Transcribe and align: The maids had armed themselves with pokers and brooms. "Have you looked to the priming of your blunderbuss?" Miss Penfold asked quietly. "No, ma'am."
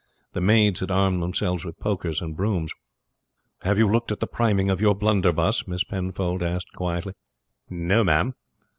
The 0.33 0.41
maids 0.41 0.79
had 0.79 0.89
armed 0.89 1.21
themselves 1.21 1.63
with 1.63 1.79
pokers 1.79 2.23
and 2.23 2.35
brooms. 2.35 2.73
"Have 3.61 3.77
you 3.77 3.87
looked 3.87 4.07
to 4.07 4.15
the 4.15 4.25
priming 4.25 4.67
of 4.67 4.81
your 4.81 4.95
blunderbuss?" 4.95 5.67
Miss 5.67 5.83
Penfold 5.83 6.41
asked 6.41 6.73
quietly. 6.73 7.13
"No, 7.69 8.03
ma'am." 8.03 8.33